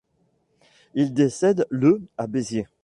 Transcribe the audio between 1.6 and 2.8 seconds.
le à Béziers.